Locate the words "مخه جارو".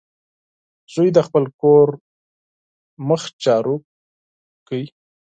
3.07-3.75